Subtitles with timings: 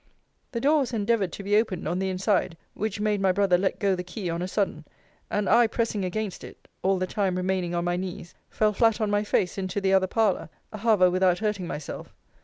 [0.51, 3.77] The door was endeavoured to be opened on the inside, which made my brother let
[3.77, 4.83] go the key on a sudden;
[5.29, 9.11] and I pressing against it, (all the time remaining on my knees,) fell flat on
[9.11, 12.15] my face into the other parlour; however without hurting myself.